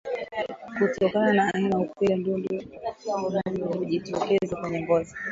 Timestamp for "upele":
1.77-2.15